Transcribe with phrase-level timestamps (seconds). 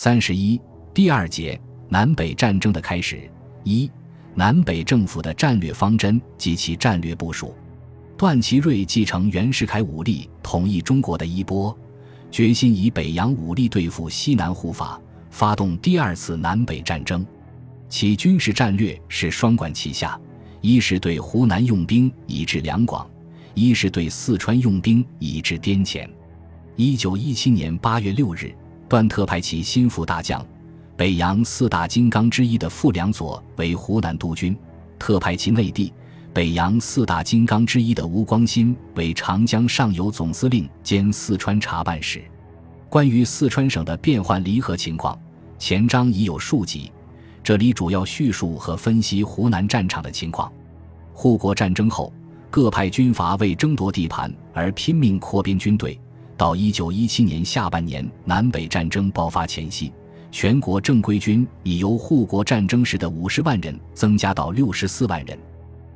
[0.00, 0.60] 三十一
[0.94, 3.28] 第二节南北战争的开始。
[3.64, 3.90] 一、
[4.32, 7.52] 南北政府的战略方针及其战略部署。
[8.16, 11.76] 段祺瑞继承袁世凯武力统一中国的衣钵，
[12.30, 15.00] 决心以北洋武力对付西南护法，
[15.30, 17.26] 发动第二次南北战争。
[17.88, 20.16] 其军事战略是双管齐下：
[20.60, 23.04] 一是对湖南用兵以至两广，
[23.52, 26.08] 一是对四川用兵以至滇黔。
[26.76, 28.54] 一九一七年八月六日。
[28.88, 30.44] 段特派其心腹大将，
[30.96, 34.56] 北洋四大金刚之一的傅良佐为湖南督军，
[34.98, 35.92] 特派其内弟，
[36.32, 42.22] 北洋四大金刚之一的吴光新为长江上游总司令兼四川查办使。
[42.88, 45.18] 关于四川省的变换离合情况，
[45.58, 46.90] 前章已有数集，
[47.44, 50.50] 这里主要叙述和分析湖南战场的情况。
[51.12, 52.10] 护国战争后，
[52.48, 56.00] 各派军阀为争夺地盘而拼命扩编军队。
[56.38, 59.92] 到一九一七年下半年，南北战争爆发前夕，
[60.30, 65.36] 全国正规军已由护国战争时的五十万人增加到六十四万人。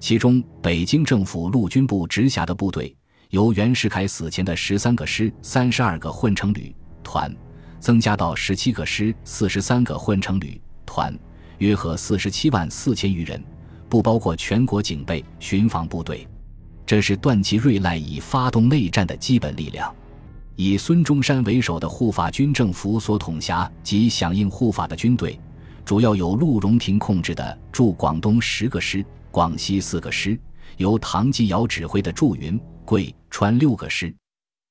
[0.00, 2.92] 其中，北京政府陆军部直辖的部队
[3.30, 7.32] 由袁世凯死前的十三个师、三十二个混成旅团，
[7.78, 11.16] 增加到十七个师、四十三个混成旅团，
[11.58, 13.40] 约合四十七万四千余人，
[13.88, 16.26] 不包括全国警备、巡防部队。
[16.84, 19.94] 这是段祺瑞赖以发动内战的基本力量。
[20.56, 25.38] 以孙中山为首的护法军政府所统辖及响应护法的军队，
[25.84, 30.38] 主要由陆荣廷控制的驻广东十个师、广西四个师，
[30.76, 34.14] 由唐继尧指挥的驻云贵川六个师，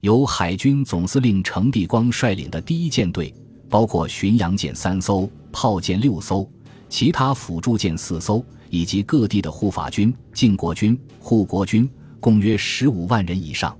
[0.00, 3.34] 由海军总司令程璧光率领的第一舰队，
[3.68, 6.48] 包括巡洋舰三艘、炮舰六艘、
[6.88, 11.86] 其他辅助舰四艘，以及各地的护法军、靖国军、护国军，
[12.18, 13.76] 共约十五万人以上。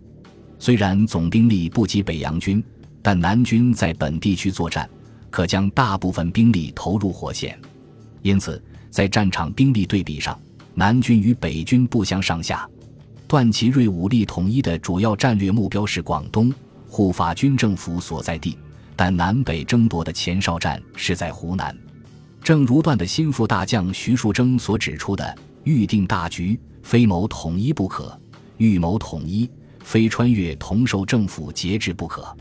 [0.58, 2.62] 虽然总兵力不及北洋军，
[3.02, 4.88] 但南军在本地区作战，
[5.30, 7.58] 可将大部分兵力投入火线，
[8.22, 10.38] 因此在战场兵力对比上，
[10.74, 12.68] 南军与北军不相上下。
[13.28, 16.52] 段祺瑞武力统一的主要战略目标是广东
[16.88, 18.56] 护法军政府所在地，
[18.94, 21.76] 但南北争夺的前哨战是在湖南。
[22.42, 28.16] 正如段的心腹大将徐树铮所指出的：“预定大局，非谋统一不可；
[28.56, 29.50] 欲谋统一。”
[29.86, 32.36] 非川越同受政府节制不可，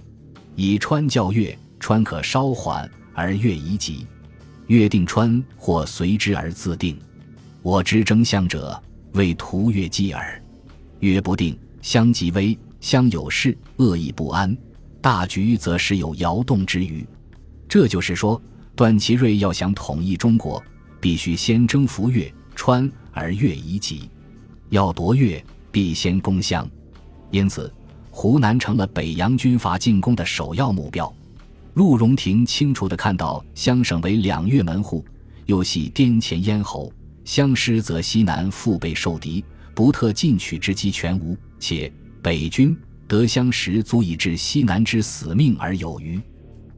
[0.56, 4.03] 以川教越，川可稍缓而越宜急；
[4.66, 6.97] 越定川，或随之而自定。
[7.61, 8.81] 我之争相者，
[9.13, 10.41] 为图越计耳。
[11.01, 14.57] 曰不定，相即危，相有事，恶意不安。
[15.00, 17.06] 大局则时有摇动之余。
[17.69, 18.41] 这就是说，
[18.75, 20.62] 段祺瑞要想统一中国，
[21.00, 24.09] 必须先征服越川而越宜急；
[24.69, 26.67] 要夺越，必先攻湘。
[27.31, 27.72] 因此，
[28.12, 31.13] 湖南成了北洋军阀进攻的首要目标。
[31.74, 35.03] 陆荣廷清楚地看到湘省为两粤门户，
[35.46, 36.91] 又系滇黔咽喉，
[37.25, 39.44] 湘师则西南腹背受敌，
[39.74, 41.38] 不特进取之机全无。
[41.59, 41.91] 且
[42.22, 42.78] 北军
[43.08, 46.18] 得湘时足以致西南之死命而有余。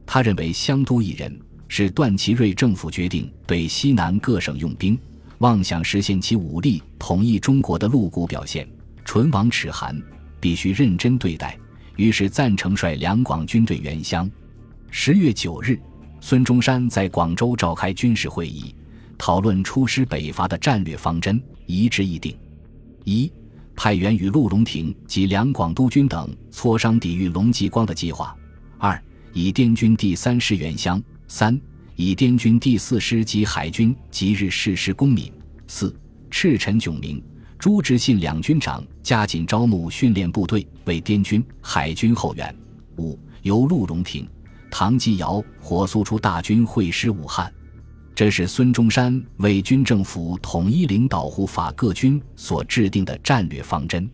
[0.04, 1.38] 他认为湘都一人
[1.68, 4.98] 是段祺瑞政府决定对西南各省用兵，
[5.38, 8.68] 妄想实现其武力统一中国的露骨表现，
[9.04, 9.96] 唇亡齿寒。
[10.40, 11.58] 必须认真对待，
[11.96, 14.30] 于是赞成率两广军队援湘。
[14.90, 15.78] 十月九日，
[16.20, 18.74] 孙中山在广州召开军事会议，
[19.16, 22.36] 讨论出师北伐的战略方针，一致议定：
[23.04, 23.30] 一、
[23.76, 28.34] 派员与陆荣廷及两广督军等磋商抵御龙继光的计划；
[28.78, 29.00] 二、
[29.32, 31.60] 以滇军第三师援湘；三、
[31.96, 35.30] 以滇军第四师及海军即日誓师攻闽；
[35.66, 35.94] 四、
[36.30, 37.22] 赤陈炯明。
[37.58, 42.54] 朱执信两军长加紧招募训练部队，为滇军、海军后援。
[42.98, 44.28] 五由陆荣廷、
[44.70, 47.52] 唐继尧火速出大军会师武汉。
[48.14, 54.08] 这是孙中山为军政府统一领导护法各军所制定的战略方针。